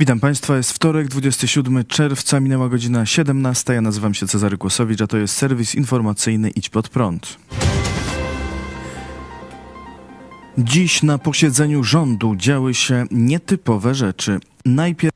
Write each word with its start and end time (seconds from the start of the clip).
Witam 0.00 0.20
Państwa, 0.20 0.56
jest 0.56 0.72
wtorek, 0.72 1.08
27 1.08 1.84
czerwca, 1.84 2.40
minęła 2.40 2.68
godzina 2.68 3.06
17. 3.06 3.72
Ja 3.72 3.80
nazywam 3.80 4.14
się 4.14 4.26
Cezary 4.26 4.58
Kłosowicz, 4.58 5.00
a 5.00 5.06
to 5.06 5.16
jest 5.16 5.36
serwis 5.36 5.74
informacyjny 5.74 6.50
Idź 6.50 6.68
Pod 6.68 6.88
Prąd. 6.88 7.36
Dziś 10.58 11.02
na 11.02 11.18
posiedzeniu 11.18 11.84
rządu 11.84 12.36
działy 12.36 12.74
się 12.74 13.06
nietypowe 13.10 13.94
rzeczy. 13.94 14.38
Najpierw 14.64 15.14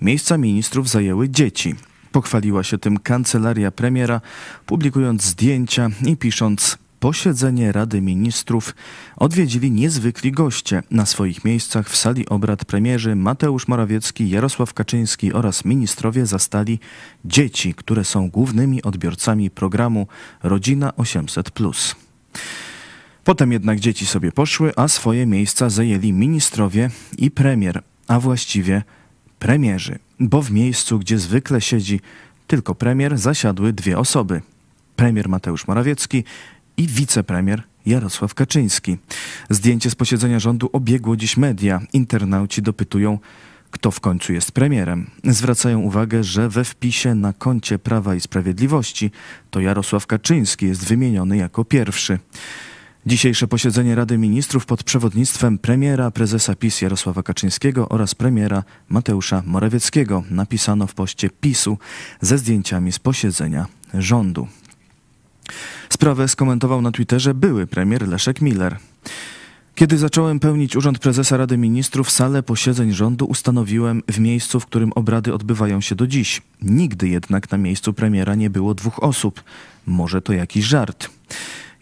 miejsca 0.00 0.38
ministrów 0.38 0.88
zajęły 0.88 1.28
dzieci. 1.28 1.74
Pochwaliła 2.12 2.62
się 2.62 2.78
tym 2.78 2.98
kancelaria 2.98 3.70
premiera, 3.70 4.20
publikując 4.66 5.22
zdjęcia 5.24 5.90
i 6.06 6.16
pisząc 6.16 6.78
posiedzenie 7.06 7.72
Rady 7.72 8.00
Ministrów 8.00 8.74
odwiedzili 9.16 9.70
niezwykli 9.70 10.32
goście. 10.32 10.82
Na 10.90 11.06
swoich 11.06 11.44
miejscach 11.44 11.88
w 11.88 11.96
sali 11.96 12.28
obrad 12.28 12.64
premierzy 12.64 13.16
Mateusz 13.16 13.68
Morawiecki, 13.68 14.30
Jarosław 14.30 14.74
Kaczyński 14.74 15.32
oraz 15.32 15.64
ministrowie 15.64 16.26
zastali 16.26 16.78
dzieci, 17.24 17.74
które 17.74 18.04
są 18.04 18.30
głównymi 18.30 18.82
odbiorcami 18.82 19.50
programu 19.50 20.06
Rodzina 20.42 20.90
800+. 20.90 21.94
Potem 23.24 23.52
jednak 23.52 23.80
dzieci 23.80 24.06
sobie 24.06 24.32
poszły, 24.32 24.72
a 24.76 24.88
swoje 24.88 25.26
miejsca 25.26 25.70
zajęli 25.70 26.12
ministrowie 26.12 26.90
i 27.18 27.30
premier, 27.30 27.82
a 28.08 28.20
właściwie 28.20 28.82
premierzy, 29.38 29.98
bo 30.20 30.42
w 30.42 30.50
miejscu, 30.50 30.98
gdzie 30.98 31.18
zwykle 31.18 31.60
siedzi 31.60 32.00
tylko 32.46 32.74
premier, 32.74 33.18
zasiadły 33.18 33.72
dwie 33.72 33.98
osoby. 33.98 34.42
Premier 34.96 35.28
Mateusz 35.28 35.66
Morawiecki 35.66 36.24
i 36.76 36.86
wicepremier 36.86 37.62
Jarosław 37.86 38.34
Kaczyński. 38.34 38.96
Zdjęcie 39.50 39.90
z 39.90 39.94
posiedzenia 39.94 40.38
rządu 40.38 40.70
obiegło 40.72 41.16
dziś 41.16 41.36
media. 41.36 41.80
Internauci 41.92 42.62
dopytują, 42.62 43.18
kto 43.70 43.90
w 43.90 44.00
końcu 44.00 44.32
jest 44.32 44.52
premierem. 44.52 45.10
Zwracają 45.24 45.80
uwagę, 45.80 46.24
że 46.24 46.48
we 46.48 46.64
wpisie 46.64 47.14
na 47.14 47.32
koncie 47.32 47.78
Prawa 47.78 48.14
i 48.14 48.20
Sprawiedliwości 48.20 49.10
to 49.50 49.60
Jarosław 49.60 50.06
Kaczyński 50.06 50.66
jest 50.66 50.84
wymieniony 50.84 51.36
jako 51.36 51.64
pierwszy. 51.64 52.18
Dzisiejsze 53.06 53.48
posiedzenie 53.48 53.94
Rady 53.94 54.18
Ministrów 54.18 54.66
pod 54.66 54.82
przewodnictwem 54.84 55.58
premiera, 55.58 56.10
prezesa 56.10 56.54
PiS 56.54 56.80
Jarosława 56.82 57.22
Kaczyńskiego 57.22 57.88
oraz 57.88 58.14
premiera 58.14 58.64
Mateusza 58.88 59.42
Morawieckiego 59.46 60.22
napisano 60.30 60.86
w 60.86 60.94
poście 60.94 61.30
PiSu 61.30 61.78
ze 62.20 62.38
zdjęciami 62.38 62.92
z 62.92 62.98
posiedzenia 62.98 63.66
rządu. 63.94 64.48
Sprawę 65.88 66.28
skomentował 66.28 66.82
na 66.82 66.92
Twitterze 66.92 67.34
były 67.34 67.66
premier 67.66 68.08
Leszek 68.08 68.40
Miller. 68.40 68.76
Kiedy 69.74 69.98
zacząłem 69.98 70.40
pełnić 70.40 70.76
urząd 70.76 70.98
prezesa 70.98 71.36
Rady 71.36 71.58
Ministrów, 71.58 72.10
salę 72.10 72.42
posiedzeń 72.42 72.92
rządu 72.92 73.26
ustanowiłem 73.26 74.02
w 74.08 74.18
miejscu, 74.18 74.60
w 74.60 74.66
którym 74.66 74.92
obrady 74.92 75.34
odbywają 75.34 75.80
się 75.80 75.94
do 75.94 76.06
dziś. 76.06 76.42
Nigdy 76.62 77.08
jednak 77.08 77.50
na 77.50 77.58
miejscu 77.58 77.92
premiera 77.92 78.34
nie 78.34 78.50
było 78.50 78.74
dwóch 78.74 79.02
osób. 79.02 79.42
Może 79.86 80.22
to 80.22 80.32
jakiś 80.32 80.64
żart. 80.64 81.08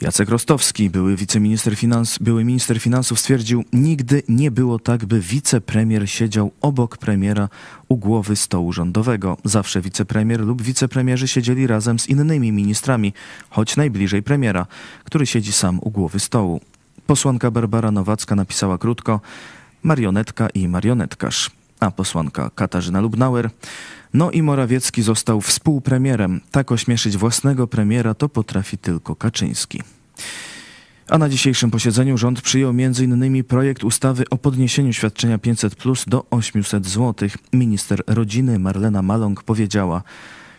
Jacek 0.01 0.29
Rostowski, 0.29 0.91
były 0.91 1.17
wiceminister 1.17 1.77
finans, 1.77 2.19
były 2.19 2.45
minister 2.45 2.81
finansów, 2.81 3.21
stwierdził, 3.21 3.65
nigdy 3.73 4.23
nie 4.29 4.51
było 4.51 4.79
tak, 4.79 5.05
by 5.05 5.21
wicepremier 5.21 6.11
siedział 6.11 6.53
obok 6.61 6.97
premiera 6.97 7.49
u 7.89 7.97
głowy 7.97 8.37
stołu 8.37 8.73
rządowego. 8.73 9.37
Zawsze 9.45 9.81
wicepremier 9.81 10.41
lub 10.41 10.63
wicepremierzy 10.63 11.29
siedzieli 11.29 11.67
razem 11.67 11.99
z 11.99 12.09
innymi 12.09 12.53
ministrami, 12.53 13.13
choć 13.51 13.77
najbliżej 13.77 14.23
premiera, 14.23 14.67
który 15.05 15.27
siedzi 15.27 15.53
sam 15.53 15.79
u 15.83 15.91
głowy 15.91 16.21
stołu. 16.21 16.61
Posłanka 17.07 17.51
Barbara 17.51 17.91
Nowacka 17.91 18.35
napisała 18.35 18.79
krótko 18.79 19.21
marionetka 19.83 20.49
i 20.49 20.69
marionetkarz, 20.69 21.51
a 21.85 21.91
posłanka 21.91 22.51
Katarzyna 22.55 23.01
Lubnauer 23.01 23.51
no 24.15 24.31
i 24.31 24.43
Morawiecki 24.43 25.03
został 25.03 25.41
współpremierem. 25.41 26.41
Tak 26.51 26.73
ośmieszyć 26.73 27.17
własnego 27.17 27.67
premiera 27.67 28.15
to 28.15 28.29
potrafi 28.29 28.79
tylko 28.79 29.17
Kaczyński. 29.17 29.83
A 31.09 31.19
na 31.19 31.29
dzisiejszym 31.29 31.71
posiedzeniu 31.71 32.19
rząd 32.19 32.43
przyjął 32.43 32.71
m.in. 32.71 33.45
projekt 33.45 33.85
ustawy 33.85 34.25
o 34.31 34.39
podniesieniu 34.39 34.93
świadczenia 34.93 35.39
500 35.39 35.75
plus 35.75 36.05
do 36.07 36.27
800 36.31 36.87
zł. 36.87 37.29
Minister 37.53 38.03
rodziny 38.07 38.59
Marlena 38.59 39.03
Maląg 39.03 39.43
powiedziała: 39.43 40.03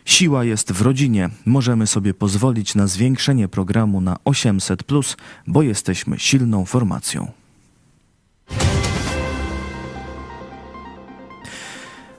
Siła 0.05 0.43
jest 0.43 0.71
w 0.71 0.81
rodzinie. 0.81 1.29
Możemy 1.45 1.87
sobie 1.87 2.13
pozwolić 2.13 2.75
na 2.75 2.87
zwiększenie 2.87 3.47
programu 3.47 4.01
na 4.01 4.17
800 4.25 4.83
plus, 4.83 5.17
bo 5.47 5.61
jesteśmy 5.61 6.19
silną 6.19 6.65
formacją. 6.65 7.31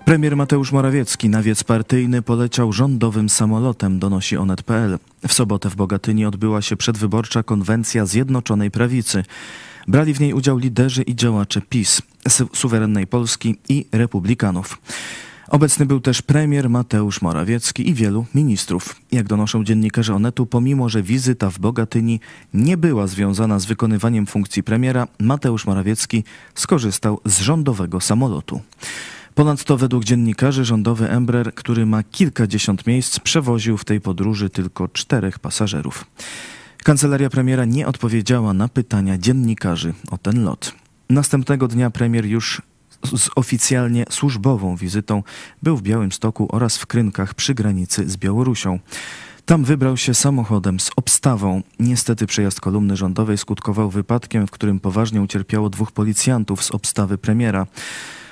Premier 0.07 0.37
Mateusz 0.37 0.73
Morawiecki 0.73 1.29
na 1.29 1.43
wiec 1.43 1.65
partyjny 1.65 2.23
poleciał 2.23 2.73
rządowym 2.73 3.29
samolotem, 3.29 3.99
donosi 3.99 4.37
onet.pl. 4.37 4.99
W 5.29 5.33
sobotę 5.33 5.71
w 5.71 5.77
Bogatyni 5.77 6.27
odbyła 6.27 6.63
się 6.63 6.77
przedwyborcza 6.77 7.43
konwencja 7.43 8.07
Zjednoczonej 8.07 8.71
Prawicy. 8.71 9.25
Brali 9.89 10.15
w 10.15 10.21
niej 10.21 10.33
udział 10.33 10.59
liderzy 10.59 11.03
i 11.03 11.17
działacze 11.17 11.61
PiS, 11.61 12.03
suwerennej 12.55 13.07
Polski 13.07 13.57
i 13.69 13.87
republikanów. 13.93 14.79
Obecny 15.49 15.87
był 15.87 16.01
też 16.01 16.23
premier 16.23 16.71
Mateusz 16.71 17.23
Morawiecki 17.23 17.89
i 17.89 17.95
wielu 17.95 18.27
ministrów. 18.35 18.97
Jak 19.13 19.27
donoszą 19.27 19.65
dziennikarze 19.65 20.15
Onetu, 20.15 20.47
pomimo 20.47 20.89
że 20.89 21.03
wizyta 21.03 21.51
w 21.51 21.59
Bogatyni 21.59 22.21
nie 22.55 22.77
była 22.77 23.07
związana 23.07 23.59
z 23.59 23.65
wykonywaniem 23.65 24.27
funkcji 24.27 24.63
premiera, 24.63 25.07
Mateusz 25.21 25.67
Morawiecki 25.67 26.25
skorzystał 26.55 27.21
z 27.25 27.41
rządowego 27.41 28.01
samolotu. 28.01 28.61
Ponadto 29.37 29.77
według 29.77 30.05
dziennikarzy 30.05 30.65
rządowy 30.65 31.11
Embraer, 31.11 31.55
który 31.55 31.87
ma 31.87 32.03
kilkadziesiąt 32.03 32.87
miejsc, 32.87 33.21
przewoził 33.21 33.77
w 33.79 33.85
tej 33.85 34.01
podróży 34.01 34.51
tylko 34.51 34.89
czterech 34.89 35.39
pasażerów. 35.39 36.05
Kancelaria 36.85 37.31
premiera 37.31 37.65
nie 37.65 37.87
odpowiedziała 37.87 38.53
na 38.53 38.69
pytania 38.69 39.19
dziennikarzy 39.19 39.95
o 40.11 40.19
ten 40.19 40.45
lot. 40.45 40.75
Następnego 41.11 41.69
dnia 41.69 41.91
premier 41.91 42.27
już 42.27 42.63
z 43.17 43.31
oficjalnie 43.37 44.05
służbową 44.11 44.77
wizytą 44.77 45.23
był 45.63 45.77
w 45.77 45.83
Białymstoku 45.83 46.49
oraz 46.51 46.79
w 46.79 46.87
Krynkach 46.87 47.35
przy 47.35 47.55
granicy 47.55 48.11
z 48.11 48.17
Białorusią. 48.17 48.79
Tam 49.47 49.65
wybrał 49.65 49.97
się 49.97 50.15
samochodem 50.15 50.81
z 50.81 50.91
obstawą. 50.97 51.63
Niestety 51.81 52.27
przejazd 52.27 52.61
kolumny 52.61 52.97
rządowej 52.97 53.39
skutkował 53.39 53.91
wypadkiem, 53.91 54.47
w 54.47 54.51
którym 54.51 54.81
poważnie 54.81 55.23
ucierpiało 55.23 55.71
dwóch 55.71 55.93
policjantów 55.93 56.65
z 56.65 56.71
obstawy 56.71 57.19
premiera. 57.19 57.67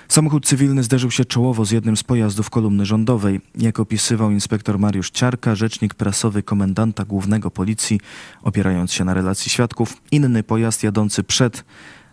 Samochód 0.09 0.47
cywilny 0.47 0.83
zderzył 0.83 1.11
się 1.11 1.25
czołowo 1.25 1.65
z 1.65 1.71
jednym 1.71 1.97
z 1.97 2.03
pojazdów 2.03 2.51
kolumny 2.51 2.87
rządowej. 2.87 3.41
Jak 3.59 3.81
opisywał 3.81 4.31
inspektor 4.31 4.79
Mariusz 4.79 5.11
Ciarka, 5.11 5.55
rzecznik 5.55 5.95
prasowy 5.95 6.43
komendanta 6.43 7.05
głównego 7.05 7.51
policji, 7.51 8.01
opierając 8.43 8.93
się 8.93 9.05
na 9.05 9.15
relacji 9.15 9.51
świadków, 9.51 9.97
inny 10.11 10.43
pojazd 10.43 10.83
jadący 10.83 11.25
przed 11.25 11.65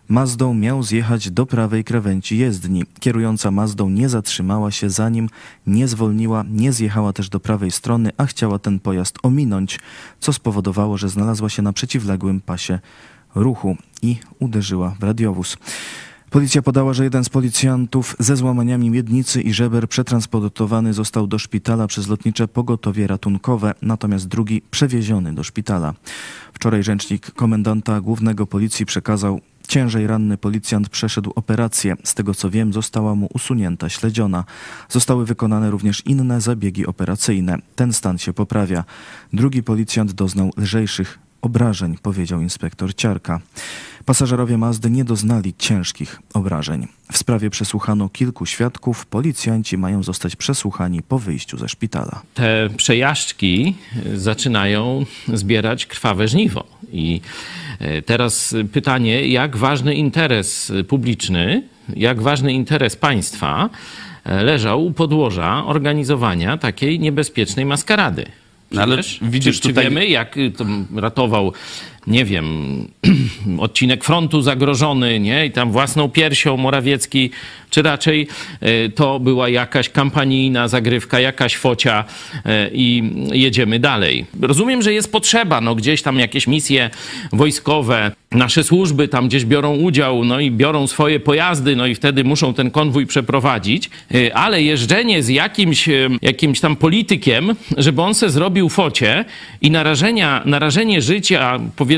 Mazdą 0.08 0.54
miał 0.54 0.84
zjechać 0.84 1.32
do 1.32 1.46
prawej 1.46 1.84
krawędzi 1.84 2.38
jezdni. 2.38 2.84
Kierująca 3.00 3.52
Mazdą 3.52 3.90
nie 3.90 4.10
zatrzymała 4.10 4.72
się 4.72 4.90
za 4.90 5.10
nim, 5.10 5.30
nie 5.68 5.88
zwolniła, 5.88 6.46
nie 6.50 6.74
zjechała 6.74 7.14
też 7.14 7.30
do 7.30 7.40
prawej 7.40 7.72
strony, 7.72 8.10
a 8.18 8.26
chciała 8.26 8.60
ten 8.60 8.80
pojazd 8.80 9.18
ominąć, 9.24 9.80
co 10.20 10.34
spowodowało, 10.34 10.98
że 10.98 11.10
znalazła 11.10 11.50
się 11.50 11.62
na 11.62 11.74
przeciwległym 11.74 12.42
pasie 12.42 12.80
ruchu 13.36 13.78
i 14.02 14.18
uderzyła 14.40 14.96
w 15.00 15.04
radiowóz. 15.04 15.58
Policja 16.32 16.62
podała, 16.62 16.94
że 16.94 17.04
jeden 17.04 17.24
z 17.24 17.30
policjantów 17.30 18.16
ze 18.20 18.36
złamaniami 18.36 18.90
miednicy 18.90 19.42
i 19.42 19.54
żeber 19.54 19.90
przetransportowany 19.90 20.94
został 20.94 21.28
do 21.28 21.40
szpitala 21.40 21.88
przez 21.88 22.08
lotnicze 22.08 22.48
pogotowie 22.48 23.08
ratunkowe, 23.08 23.74
natomiast 23.82 24.28
drugi 24.28 24.62
przewieziony 24.72 25.34
do 25.34 25.44
szpitala. 25.44 25.94
Wczoraj 26.54 26.84
rzecznik 26.84 27.32
komendanta 27.32 28.02
głównego 28.02 28.48
policji 28.48 28.86
przekazał, 28.86 29.42
Ciężej 29.68 30.08
ranny 30.08 30.38
policjant 30.38 30.90
przeszedł 30.90 31.32
operację. 31.36 31.96
Z 32.04 32.14
tego 32.14 32.34
co 32.34 32.50
wiem, 32.50 32.74
została 32.74 33.16
mu 33.16 33.30
usunięta 33.34 33.90
śledziona. 33.90 34.44
Zostały 34.90 35.26
wykonane 35.26 35.72
również 35.72 36.06
inne 36.06 36.42
zabiegi 36.42 36.86
operacyjne. 36.86 37.58
Ten 37.76 37.94
stan 37.94 38.18
się 38.18 38.34
poprawia. 38.34 38.84
Drugi 39.34 39.64
policjant 39.64 40.12
doznał 40.12 40.52
lżejszych 40.58 41.20
obrażeń, 41.42 41.98
powiedział 42.02 42.42
inspektor 42.42 42.96
Ciarka. 42.96 43.40
Pasażerowie 44.06 44.58
Mazdy 44.58 44.90
nie 44.90 45.04
doznali 45.04 45.54
ciężkich 45.58 46.20
obrażeń. 46.34 46.88
W 47.12 47.18
sprawie 47.18 47.50
przesłuchano 47.50 48.10
kilku 48.10 48.46
świadków. 48.46 49.06
Policjanci 49.06 49.78
mają 49.78 50.04
zostać 50.04 50.36
przesłuchani 50.36 51.02
po 51.02 51.20
wyjściu 51.20 51.58
ze 51.58 51.70
szpitala. 51.70 52.22
Te 52.34 52.70
przejażdżki 52.78 53.76
zaczynają 54.16 55.06
zbierać 55.34 55.86
krwawe 55.86 56.28
żniwo. 56.28 56.64
I 56.94 57.22
e, 57.80 58.02
teraz 58.02 58.56
pytanie, 58.72 59.28
jak 59.28 59.58
ważny 59.58 59.96
interes 59.96 60.72
publiczny, 60.88 61.64
jak 61.96 62.22
ważny 62.22 62.54
interes 62.54 62.96
państwa 62.96 63.70
e, 64.24 64.44
leżał 64.44 64.86
u 64.86 64.92
podłoża 64.92 65.66
organizowania 65.66 66.58
takiej 66.58 67.00
niebezpiecznej 67.00 67.66
maskarady. 67.66 68.26
No 68.72 68.82
ale 68.82 68.98
widzisz 69.22 69.56
czy, 69.56 69.70
tutaj... 69.70 69.84
czy 69.84 69.90
wiemy, 69.90 70.08
jak 70.08 70.36
ratował 70.96 71.54
nie 72.08 72.26
wiem, 72.26 72.88
odcinek 73.58 74.04
frontu 74.04 74.42
zagrożony, 74.42 75.20
nie? 75.20 75.46
I 75.46 75.52
tam 75.52 75.72
własną 75.72 76.10
piersią 76.10 76.58
Morawiecki, 76.58 77.30
czy 77.70 77.82
raczej 77.82 78.28
e, 78.62 78.90
to 78.90 79.20
była 79.20 79.50
jakaś 79.50 79.90
kampanijna 79.90 80.68
zagrywka, 80.68 81.20
jakaś 81.20 81.58
focia 81.58 82.04
e, 82.46 82.70
i 82.74 83.04
jedziemy 83.32 83.80
dalej. 83.80 84.26
Rozumiem, 84.42 84.82
że 84.82 84.94
jest 84.94 85.12
potrzeba, 85.12 85.62
no 85.62 85.76
gdzieś 85.76 86.02
tam 86.02 86.20
jakieś 86.20 86.48
misje 86.48 86.90
wojskowe, 87.34 88.12
nasze 88.32 88.64
służby 88.64 89.08
tam 89.08 89.28
gdzieś 89.28 89.46
biorą 89.46 89.76
udział, 89.76 90.26
no 90.26 90.40
i 90.40 90.52
biorą 90.52 90.88
swoje 90.88 91.20
pojazdy, 91.20 91.76
no 91.76 91.88
i 91.88 91.96
wtedy 91.96 92.24
muszą 92.24 92.54
ten 92.54 92.72
konwój 92.72 93.06
przeprowadzić, 93.06 93.90
e, 94.16 94.36
ale 94.36 94.64
jeżdżenie 94.64 95.24
z 95.24 95.30
jakimś, 95.30 95.90
jakimś 96.22 96.60
tam 96.60 96.76
politykiem, 96.76 97.56
żeby 97.78 98.02
on 98.02 98.14
se 98.14 98.30
zrobił 98.30 98.70
focie 98.70 99.26
i 99.62 99.72
narażenia, 99.72 100.42
narażenie 100.46 101.02
życia, 101.02 101.60
powiedzmy 101.76 101.91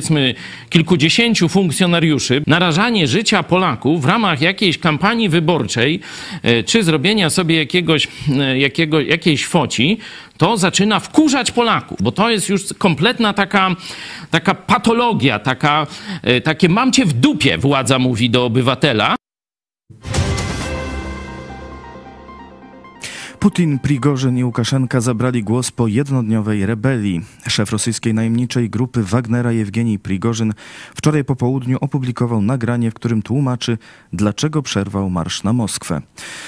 kilkudziesięciu 0.69 1.50
funkcjonariuszy, 1.50 2.44
narażanie 2.48 3.07
życia 3.07 3.44
Polaków 3.44 4.01
w 4.01 4.06
ramach 4.06 4.42
jakiejś 4.42 4.78
kampanii 4.78 5.30
wyborczej, 5.30 6.00
e, 6.44 6.63
czy 6.63 6.84
zrobienia 6.84 7.30
sobie 7.30 7.56
jakiegoś, 7.56 8.07
e, 8.40 8.60
jakiego, 8.60 9.01
jakiejś 9.01 9.45
foci, 9.45 9.98
to 10.38 10.57
zaczyna 10.57 11.00
wkurzać 11.00 11.51
Polaków, 11.51 11.98
bo 12.01 12.12
to 12.12 12.30
jest 12.30 12.50
już 12.50 12.62
kompletna 12.78 13.34
taka, 13.34 13.75
taka 14.31 14.54
patologia, 14.54 15.40
taka, 15.40 15.88
e, 16.24 16.42
takie 16.42 16.69
mam 16.69 16.92
cię 16.92 17.06
w 17.06 17.13
dupie, 17.13 17.57
władza 17.57 18.00
mówi 18.00 18.30
do 18.30 18.46
obywatela. 18.46 19.16
Putin, 23.44 23.80
Prigorzyn 23.80 24.38
i 24.38 24.44
Łukaszenka 24.44 25.01
zabrali 25.01 25.44
głos 25.44 25.72
po 25.72 25.88
jednodniowej 25.88 26.66
rebelii. 26.66 27.22
Szef 27.48 27.72
rosyjskiej 27.72 28.13
najemniczej 28.13 28.69
grupy 28.69 29.04
Wagnera 29.04 29.51
Jewgenij 29.51 30.00
Prigorzyn 30.00 30.54
wczoraj 30.95 31.24
po 31.24 31.36
południu 31.36 31.78
opublikował 31.81 32.42
nagranie, 32.42 32.92
w 32.92 32.94
którym 32.94 33.22
tłumaczy, 33.22 33.78
dlaczego 34.13 34.62
przerwał 34.62 35.10
marsz 35.10 35.44
na 35.44 35.54
Moskwę. 35.54 36.01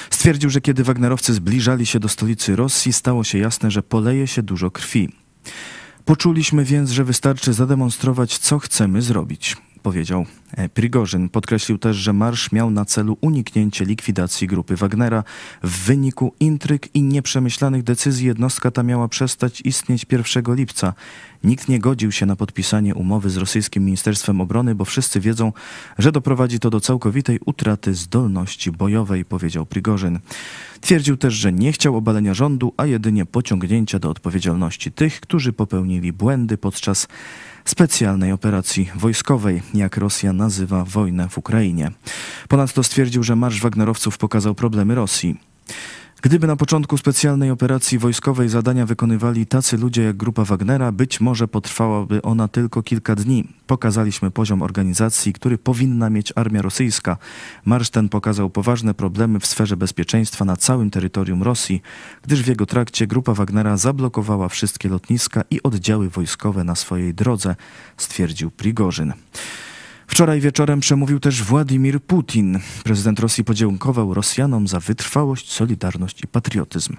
Stwierdził, 0.09 0.49
że 0.49 0.61
kiedy 0.61 0.83
Wagnerowcy 0.83 1.33
zbliżali 1.33 1.85
się 1.85 1.99
do 1.99 2.09
stolicy 2.09 2.55
Rosji, 2.55 2.93
stało 2.93 3.23
się 3.23 3.37
jasne, 3.37 3.71
że 3.71 3.83
poleje 3.83 4.27
się 4.27 4.43
dużo 4.43 4.71
krwi. 4.71 5.09
Poczuliśmy 6.05 6.63
więc, 6.63 6.91
że 6.91 7.03
wystarczy 7.03 7.53
zademonstrować, 7.53 8.37
co 8.37 8.59
chcemy 8.59 9.01
zrobić 9.01 9.57
powiedział 9.85 10.25
e, 10.51 10.69
Prigorzyn. 10.69 11.29
Podkreślił 11.29 11.77
też, 11.77 11.97
że 11.97 12.13
marsz 12.13 12.51
miał 12.51 12.71
na 12.71 12.85
celu 12.85 13.17
uniknięcie 13.21 13.85
likwidacji 13.85 14.47
grupy 14.47 14.75
Wagnera. 14.75 15.23
W 15.63 15.85
wyniku 15.85 16.33
intryg 16.39 16.95
i 16.95 17.01
nieprzemyślanych 17.01 17.83
decyzji 17.83 18.27
jednostka 18.27 18.71
ta 18.71 18.83
miała 18.83 19.07
przestać 19.07 19.61
istnieć 19.61 20.05
1 20.11 20.55
lipca. 20.55 20.93
Nikt 21.43 21.67
nie 21.69 21.79
godził 21.79 22.11
się 22.11 22.25
na 22.25 22.35
podpisanie 22.35 22.95
umowy 22.95 23.29
z 23.29 23.37
rosyjskim 23.37 23.85
Ministerstwem 23.85 24.41
Obrony, 24.41 24.75
bo 24.75 24.85
wszyscy 24.85 25.19
wiedzą, 25.19 25.53
że 25.97 26.11
doprowadzi 26.11 26.59
to 26.59 26.69
do 26.69 26.79
całkowitej 26.79 27.39
utraty 27.45 27.93
zdolności 27.93 28.71
bojowej, 28.71 29.25
powiedział 29.25 29.65
Prigorzyn. 29.65 30.19
Twierdził 30.81 31.17
też, 31.17 31.33
że 31.33 31.53
nie 31.53 31.71
chciał 31.71 31.95
obalenia 31.95 32.33
rządu, 32.33 32.73
a 32.77 32.85
jedynie 32.85 33.25
pociągnięcia 33.25 33.99
do 33.99 34.09
odpowiedzialności 34.09 34.91
tych, 34.91 35.19
którzy 35.19 35.53
popełnili 35.53 36.13
błędy 36.13 36.57
podczas 36.57 37.07
specjalnej 37.65 38.31
operacji 38.31 38.91
wojskowej, 38.95 39.61
jak 39.73 39.97
Rosja 39.97 40.33
nazywa 40.33 40.85
wojnę 40.85 41.29
w 41.29 41.37
Ukrainie. 41.37 41.91
Ponadto 42.47 42.83
stwierdził, 42.83 43.23
że 43.23 43.35
marsz 43.35 43.61
Wagnerowców 43.61 44.17
pokazał 44.17 44.55
problemy 44.55 44.95
Rosji. 44.95 45.39
Gdyby 46.25 46.47
na 46.47 46.55
początku 46.55 46.97
specjalnej 46.97 47.51
operacji 47.51 47.99
wojskowej 47.99 48.49
zadania 48.49 48.85
wykonywali 48.85 49.45
tacy 49.45 49.77
ludzie 49.77 50.03
jak 50.03 50.17
grupa 50.17 50.43
Wagnera, 50.43 50.91
być 50.91 51.21
może 51.21 51.47
potrwałaby 51.47 52.21
ona 52.21 52.47
tylko 52.47 52.83
kilka 52.83 53.15
dni. 53.15 53.47
Pokazaliśmy 53.67 54.31
poziom 54.31 54.61
organizacji, 54.61 55.33
który 55.33 55.57
powinna 55.57 56.09
mieć 56.09 56.33
armia 56.35 56.61
rosyjska. 56.61 57.17
Marsz 57.65 57.89
ten 57.89 58.09
pokazał 58.09 58.49
poważne 58.49 58.93
problemy 58.93 59.39
w 59.39 59.45
sferze 59.45 59.77
bezpieczeństwa 59.77 60.45
na 60.45 60.57
całym 60.57 60.91
terytorium 60.91 61.43
Rosji, 61.43 61.81
gdyż 62.23 62.43
w 62.43 62.47
jego 62.47 62.65
trakcie 62.65 63.07
grupa 63.07 63.33
Wagnera 63.33 63.77
zablokowała 63.77 64.49
wszystkie 64.49 64.89
lotniska 64.89 65.43
i 65.51 65.63
oddziały 65.63 66.09
wojskowe 66.09 66.63
na 66.63 66.75
swojej 66.75 67.13
drodze, 67.13 67.55
stwierdził 67.97 68.51
Prigorzyn. 68.51 69.13
Wczoraj 70.15 70.41
wieczorem 70.41 70.79
przemówił 70.79 71.19
też 71.19 71.43
Władimir 71.43 72.01
Putin. 72.01 72.59
Prezydent 72.83 73.19
Rosji 73.19 73.43
podziękował 73.43 74.13
Rosjanom 74.13 74.67
za 74.67 74.79
wytrwałość, 74.79 75.51
solidarność 75.51 76.23
i 76.23 76.27
patriotyzm. 76.27 76.95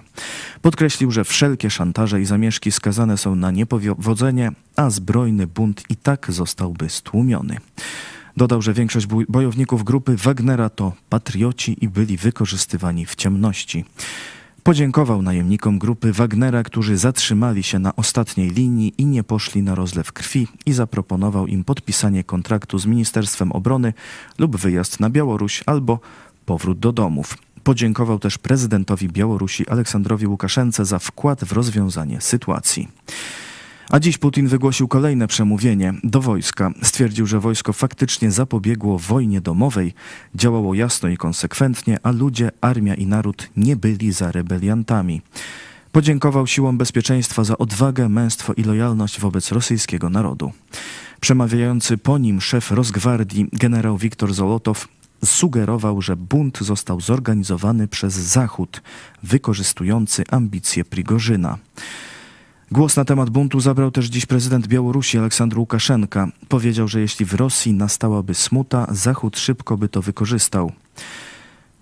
Podkreślił, 0.61 1.11
że 1.11 1.23
wszelkie 1.23 1.69
szantaże 1.69 2.21
i 2.21 2.25
zamieszki 2.25 2.71
skazane 2.71 3.17
są 3.17 3.35
na 3.35 3.51
niepowodzenie, 3.51 4.51
a 4.75 4.89
zbrojny 4.89 5.47
bunt 5.47 5.83
i 5.89 5.95
tak 5.95 6.31
zostałby 6.31 6.89
stłumiony. 6.89 7.57
Dodał, 8.37 8.61
że 8.61 8.73
większość 8.73 9.07
bojowników 9.29 9.83
grupy 9.83 10.15
Wagnera 10.17 10.69
to 10.69 10.93
patrioci 11.09 11.77
i 11.81 11.89
byli 11.89 12.17
wykorzystywani 12.17 13.05
w 13.05 13.15
ciemności. 13.15 13.85
Podziękował 14.67 15.21
najemnikom 15.21 15.79
grupy 15.79 16.13
Wagnera, 16.13 16.63
którzy 16.63 16.97
zatrzymali 16.97 17.63
się 17.63 17.79
na 17.79 17.95
ostatniej 17.95 18.49
linii 18.49 18.93
i 18.97 19.05
nie 19.05 19.23
poszli 19.23 19.63
na 19.63 19.75
rozlew 19.75 20.13
krwi 20.13 20.47
i 20.65 20.73
zaproponował 20.73 21.47
im 21.47 21.63
podpisanie 21.63 22.23
kontraktu 22.23 22.79
z 22.79 22.85
Ministerstwem 22.85 23.51
Obrony 23.51 23.93
lub 24.37 24.57
wyjazd 24.57 24.99
na 24.99 25.09
Białoruś 25.09 25.63
albo 25.65 25.99
powrót 26.45 26.79
do 26.79 26.91
domów. 26.91 27.37
Podziękował 27.63 28.19
też 28.19 28.37
prezydentowi 28.37 29.09
Białorusi 29.09 29.69
Aleksandrowi 29.69 30.27
Łukaszence 30.27 30.85
za 30.85 30.99
wkład 30.99 31.45
w 31.45 31.51
rozwiązanie 31.51 32.21
sytuacji. 32.21 32.87
A 33.89 33.99
dziś 33.99 34.17
Putin 34.17 34.47
wygłosił 34.47 34.87
kolejne 34.87 35.27
przemówienie 35.27 35.93
do 36.03 36.21
wojska. 36.21 36.71
Stwierdził, 36.83 37.27
że 37.27 37.39
wojsko 37.39 37.73
faktycznie 37.73 38.31
zapobiegło 38.31 38.99
wojnie 38.99 39.41
domowej, 39.41 39.93
działało 40.35 40.73
jasno 40.73 41.09
i 41.09 41.17
konsekwentnie, 41.17 41.97
a 42.03 42.11
ludzie, 42.11 42.51
armia 42.61 42.95
i 42.95 43.05
naród 43.05 43.49
nie 43.57 43.75
byli 43.75 44.11
za 44.11 44.31
rebeliantami. 44.31 45.21
Podziękował 45.91 46.47
siłom 46.47 46.77
bezpieczeństwa 46.77 47.43
za 47.43 47.57
odwagę, 47.57 48.09
męstwo 48.09 48.53
i 48.53 48.63
lojalność 48.63 49.19
wobec 49.19 49.51
rosyjskiego 49.51 50.09
narodu. 50.09 50.51
Przemawiający 51.19 51.97
po 51.97 52.17
nim 52.17 52.41
szef 52.41 52.71
Rosgwardii 52.71 53.49
generał 53.53 53.97
Wiktor 53.97 54.33
Zolotow 54.33 54.87
sugerował, 55.25 56.01
że 56.01 56.15
bunt 56.15 56.57
został 56.61 57.01
zorganizowany 57.01 57.87
przez 57.87 58.13
Zachód, 58.13 58.81
wykorzystujący 59.23 60.23
ambicje 60.29 60.85
Prigorzyna. 60.85 61.57
Głos 62.71 62.95
na 62.95 63.05
temat 63.05 63.29
buntu 63.29 63.59
zabrał 63.59 63.91
też 63.91 64.05
dziś 64.05 64.25
prezydent 64.25 64.67
Białorusi 64.67 65.17
Aleksandr 65.17 65.59
Łukaszenka. 65.59 66.27
Powiedział, 66.47 66.87
że 66.87 67.01
jeśli 67.01 67.25
w 67.25 67.33
Rosji 67.33 67.73
nastałaby 67.73 68.33
smuta, 68.33 68.87
Zachód 68.91 69.37
szybko 69.37 69.77
by 69.77 69.89
to 69.89 70.01
wykorzystał. 70.01 70.71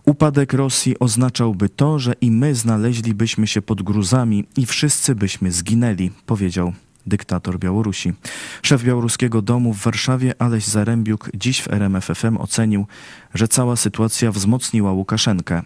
Upadek 0.06 0.54
Rosji 0.54 1.00
oznaczałby 1.00 1.70
to, 1.70 2.00
że 2.00 2.14
i 2.22 2.32
my 2.32 2.56
znaleźlibyśmy 2.56 3.48
się 3.48 3.62
pod 3.62 3.82
gruzami 3.82 4.46
i 4.58 4.66
wszyscy 4.66 5.16
byśmy 5.16 5.52
zginęli, 5.52 6.12
powiedział 6.26 6.74
dyktator 7.06 7.60
Białorusi. 7.60 8.14
Szef 8.62 8.84
białoruskiego 8.84 9.42
domu 9.42 9.74
w 9.74 9.84
Warszawie 9.84 10.34
Aleś 10.40 10.66
Zarębiuk 10.66 11.30
dziś 11.34 11.62
w 11.62 11.68
RMFFM 11.68 12.38
ocenił, 12.38 12.88
że 13.34 13.48
cała 13.48 13.76
sytuacja 13.76 14.32
wzmocniła 14.32 14.92
Łukaszenkę. 14.92 15.62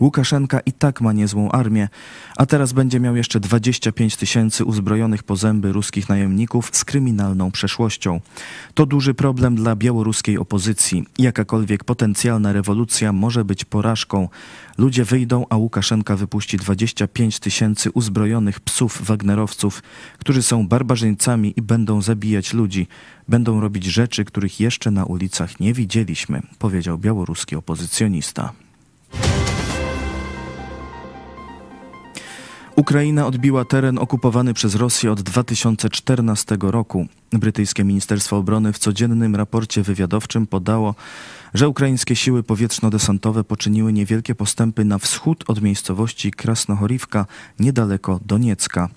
Łukaszenka 0.00 0.60
i 0.60 0.72
tak 0.72 1.00
ma 1.00 1.12
niezłą 1.12 1.50
armię, 1.50 1.88
a 2.36 2.46
teraz 2.46 2.72
będzie 2.72 3.00
miał 3.00 3.16
jeszcze 3.16 3.40
25 3.40 4.16
tysięcy 4.16 4.64
uzbrojonych 4.64 5.22
po 5.22 5.36
zęby 5.36 5.72
ruskich 5.72 6.08
najemników 6.08 6.70
z 6.72 6.84
kryminalną 6.84 7.50
przeszłością. 7.50 8.20
To 8.74 8.86
duży 8.86 9.14
problem 9.14 9.56
dla 9.56 9.76
białoruskiej 9.76 10.38
opozycji. 10.38 11.04
Jakakolwiek 11.18 11.84
potencjalna 11.84 12.52
rewolucja 12.52 13.12
może 13.12 13.44
być 13.44 13.64
porażką. 13.64 14.28
Ludzie 14.78 15.04
wyjdą, 15.04 15.46
a 15.50 15.56
Łukaszenka 15.56 16.16
wypuści 16.16 16.56
25 16.56 17.38
tysięcy 17.38 17.90
uzbrojonych 17.90 18.60
psów 18.60 19.02
wagnerowców, 19.02 19.82
którzy 20.18 20.42
są 20.42 20.68
barbarzyńcami 20.68 21.54
i 21.56 21.62
będą 21.62 22.02
zabijać 22.02 22.52
ludzi. 22.52 22.86
Będą 23.28 23.60
robić 23.60 23.84
rzeczy, 23.84 24.24
których 24.24 24.60
jeszcze 24.60 24.90
na 24.90 25.04
ulicach 25.04 25.60
nie 25.60 25.74
widzieliśmy, 25.74 26.42
powiedział 26.58 26.98
białoruski 26.98 27.56
opozycjonista. 27.56 28.52
Ukraina 32.78 33.26
odbiła 33.26 33.64
teren 33.64 33.98
okupowany 33.98 34.54
przez 34.54 34.74
Rosję 34.74 35.12
od 35.12 35.22
2014 35.22 36.56
roku. 36.60 37.06
Brytyjskie 37.32 37.84
Ministerstwo 37.84 38.36
Obrony 38.36 38.72
w 38.72 38.78
codziennym 38.78 39.36
raporcie 39.36 39.82
wywiadowczym 39.82 40.46
podało, 40.46 40.94
że 41.54 41.68
ukraińskie 41.68 42.16
siły 42.16 42.42
powietrzno-desantowe 42.42 43.44
poczyniły 43.44 43.92
niewielkie 43.92 44.34
postępy 44.34 44.84
na 44.84 44.98
wschód 44.98 45.44
od 45.46 45.62
miejscowości 45.62 46.30
Krasnohorivka, 46.30 47.26
niedaleko 47.58 48.20
Doniecka. 48.26 48.88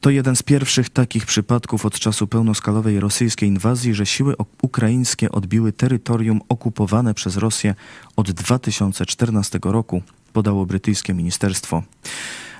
To 0.00 0.10
jeden 0.10 0.36
z 0.36 0.42
pierwszych 0.42 0.90
takich 0.90 1.26
przypadków 1.26 1.86
od 1.86 1.98
czasu 1.98 2.26
pełnoskalowej 2.26 3.00
rosyjskiej 3.00 3.48
inwazji, 3.48 3.94
że 3.94 4.06
siły 4.06 4.34
ukraińskie 4.62 5.32
odbiły 5.32 5.72
terytorium 5.72 6.40
okupowane 6.48 7.14
przez 7.14 7.36
Rosję 7.36 7.74
od 8.16 8.30
2014 8.30 9.58
roku, 9.62 10.02
podało 10.32 10.66
brytyjskie 10.66 11.14
ministerstwo. 11.14 11.82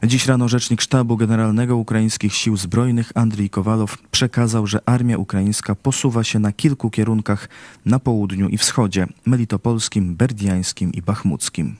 Dziś 0.06 0.26
rano 0.26 0.48
rzecznik 0.48 0.82
Sztabu 0.82 1.16
Generalnego 1.16 1.76
Ukraińskich 1.76 2.34
Sił 2.34 2.56
Zbrojnych 2.56 3.12
Andrii 3.14 3.50
Kowalow 3.50 3.98
przekazał, 4.10 4.66
że 4.66 4.80
armia 4.86 5.18
ukraińska 5.18 5.74
posuwa 5.74 6.24
się 6.24 6.38
na 6.38 6.52
kilku 6.52 6.90
kierunkach 6.90 7.48
na 7.86 7.98
południu 7.98 8.48
i 8.48 8.58
wschodzie 8.58 9.06
melitopolskim, 9.26 10.16
berdiańskim 10.16 10.92
i 10.92 11.02
bachmuckim. 11.02 11.76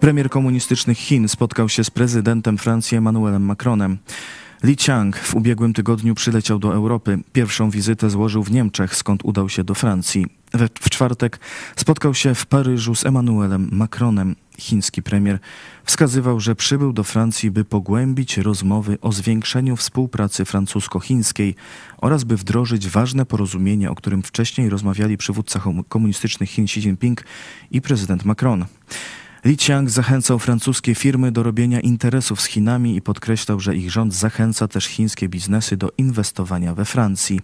Premier 0.00 0.30
komunistycznych 0.30 0.98
Chin 0.98 1.28
spotkał 1.28 1.68
się 1.68 1.84
z 1.84 1.90
prezydentem 1.90 2.58
Francji 2.58 2.98
Emmanuelem 2.98 3.42
Macronem. 3.42 3.98
Li 4.62 4.76
Qiang 4.76 5.16
w 5.16 5.34
ubiegłym 5.34 5.72
tygodniu 5.72 6.14
przyleciał 6.14 6.58
do 6.58 6.74
Europy. 6.74 7.18
Pierwszą 7.32 7.70
wizytę 7.70 8.10
złożył 8.10 8.42
w 8.42 8.50
Niemczech, 8.50 8.96
skąd 8.96 9.24
udał 9.24 9.48
się 9.48 9.64
do 9.64 9.74
Francji. 9.74 10.26
We, 10.52 10.68
w 10.80 10.90
czwartek 10.90 11.40
spotkał 11.76 12.14
się 12.14 12.34
w 12.34 12.46
Paryżu 12.46 12.94
z 12.94 13.06
Emmanuelem 13.06 13.68
Macronem. 13.72 14.36
Chiński 14.58 15.02
premier 15.02 15.38
wskazywał, 15.84 16.40
że 16.40 16.54
przybył 16.54 16.92
do 16.92 17.04
Francji, 17.04 17.50
by 17.50 17.64
pogłębić 17.64 18.38
rozmowy 18.38 18.98
o 19.00 19.12
zwiększeniu 19.12 19.76
współpracy 19.76 20.44
francusko-chińskiej 20.44 21.54
oraz 21.98 22.24
by 22.24 22.36
wdrożyć 22.36 22.88
ważne 22.88 23.26
porozumienie, 23.26 23.90
o 23.90 23.94
którym 23.94 24.22
wcześniej 24.22 24.68
rozmawiali 24.68 25.16
przywódca 25.16 25.60
komunistycznych 25.88 26.50
Chin 26.50 26.64
Xi 26.64 26.80
Jinping 26.80 27.24
i 27.70 27.80
prezydent 27.80 28.24
Macron. 28.24 28.64
Li 29.44 29.56
Qiang 29.56 29.90
zachęcał 29.90 30.38
francuskie 30.38 30.94
firmy 30.94 31.32
do 31.32 31.42
robienia 31.42 31.80
interesów 31.80 32.40
z 32.40 32.44
Chinami 32.44 32.96
i 32.96 33.02
podkreślał, 33.02 33.60
że 33.60 33.76
ich 33.76 33.90
rząd 33.90 34.14
zachęca 34.14 34.68
też 34.68 34.86
chińskie 34.86 35.28
biznesy 35.28 35.76
do 35.76 35.90
inwestowania 35.98 36.74
we 36.74 36.84
Francji. 36.84 37.40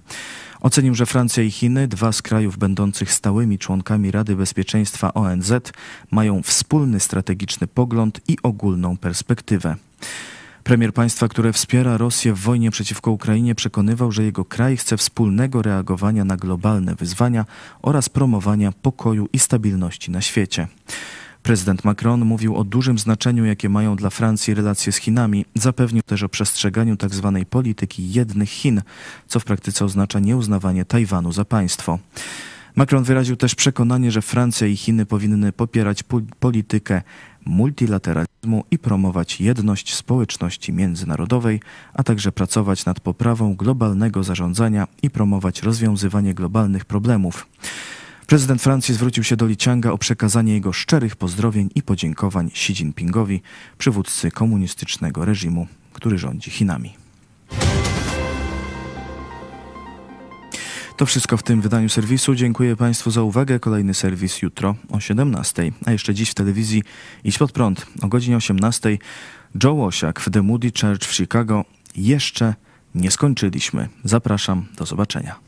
Ocenił, 0.61 0.95
że 0.95 1.07
Francja 1.07 1.43
i 1.43 1.50
Chiny, 1.50 1.88
dwa 1.88 2.12
z 2.12 2.23
krajów 2.23 2.59
będących 2.59 3.12
stałymi 3.12 3.59
członkami 3.59 4.11
Rady 4.11 4.37
Bezpieczeństwa 4.37 5.14
ONZ, 5.14 5.52
mają 6.11 6.43
wspólny 6.43 7.00
strategiczny 7.00 7.67
pogląd 7.67 8.21
i 8.28 8.37
ogólną 8.43 8.97
perspektywę. 8.97 9.76
Premier 10.64 10.95
państwa, 10.95 11.28
które 11.28 11.52
wspiera 11.52 11.97
Rosję 11.97 12.35
w 12.35 12.40
wojnie 12.40 12.71
przeciwko 12.71 13.11
Ukrainie, 13.11 13.55
przekonywał, 13.55 14.12
że 14.12 14.25
jego 14.25 14.45
kraj 14.45 14.76
chce 14.76 14.97
wspólnego 14.97 15.62
reagowania 15.62 16.25
na 16.25 16.37
globalne 16.37 16.95
wyzwania 16.95 17.45
oraz 17.83 18.09
promowania 18.09 18.73
pokoju 18.73 19.28
i 19.33 19.38
stabilności 19.38 20.11
na 20.11 20.21
świecie. 20.21 20.69
Prezydent 21.42 21.85
Macron 21.85 22.25
mówił 22.25 22.57
o 22.57 22.64
dużym 22.64 22.99
znaczeniu, 22.99 23.45
jakie 23.45 23.68
mają 23.68 23.97
dla 23.97 24.11
Francji 24.11 24.54
relacje 24.54 24.92
z 24.92 24.97
Chinami. 24.97 25.45
Zapewnił 25.54 26.02
też 26.02 26.23
o 26.23 26.28
przestrzeganiu 26.28 26.97
tzw. 26.97 27.33
Tak 27.35 27.49
polityki 27.49 28.12
jednych 28.12 28.50
Chin, 28.50 28.83
co 29.28 29.40
w 29.40 29.45
praktyce 29.45 29.85
oznacza 29.85 30.18
nieuznawanie 30.18 30.85
Tajwanu 30.85 31.33
za 31.33 31.45
państwo. 31.45 31.99
Macron 32.76 33.04
wyraził 33.04 33.37
też 33.37 33.54
przekonanie, 33.54 34.11
że 34.11 34.23
Francja 34.23 34.66
i 34.66 34.76
Chiny 34.76 35.07
powinny 35.07 35.52
popierać 35.52 36.02
politykę 36.40 37.02
multilateralizmu 37.47 38.64
i 38.71 38.78
promować 38.78 39.40
jedność 39.40 39.95
społeczności 39.95 40.73
międzynarodowej, 40.73 41.61
a 41.95 42.02
także 42.02 42.33
pracować 42.33 42.85
nad 42.85 43.00
poprawą 43.00 43.54
globalnego 43.57 44.25
zarządzania 44.25 44.88
i 45.02 45.11
promować 45.11 45.62
rozwiązywanie 45.62 46.35
globalnych 46.35 46.85
problemów. 46.85 47.47
Prezydent 48.28 48.62
Francji 48.62 48.94
zwrócił 48.94 49.25
się 49.25 49.37
do 49.37 49.47
Licianga 49.47 49.92
o 49.92 49.99
przekazanie 49.99 50.54
jego 50.54 50.73
szczerych 50.73 51.16
pozdrowień 51.16 51.70
i 51.75 51.82
podziękowań 51.82 52.47
Xi 52.47 52.73
Jinpingowi, 52.73 53.42
przywódcy 53.78 54.30
komunistycznego 54.30 55.25
reżimu, 55.25 55.66
który 55.92 56.18
rządzi 56.18 56.50
Chinami. 56.50 56.94
To 60.97 61.06
wszystko 61.06 61.37
w 61.37 61.42
tym 61.42 61.61
wydaniu 61.61 61.88
serwisu. 61.88 62.35
Dziękuję 62.35 62.76
Państwu 62.76 63.11
za 63.11 63.23
uwagę. 63.23 63.61
Kolejny 63.61 63.94
serwis 63.94 64.42
jutro 64.42 64.75
o 64.90 65.00
17. 65.00 65.73
A 65.87 65.92
jeszcze 65.92 66.14
dziś 66.14 66.30
w 66.30 66.35
telewizji 66.35 66.82
Idź 67.25 67.38
pod 67.38 67.52
prąd 67.52 67.87
o 68.02 68.08
godzinie 68.08 68.37
18. 68.37 68.99
Joe 69.64 69.75
Łosiak 69.75 70.20
w 70.20 70.30
The 70.30 70.42
Moody 70.42 70.73
Church 70.80 71.04
w 71.04 71.14
Chicago. 71.14 71.64
Jeszcze 71.97 72.54
nie 72.94 73.11
skończyliśmy. 73.11 73.88
Zapraszam. 74.04 74.66
Do 74.76 74.87
zobaczenia. 74.87 75.48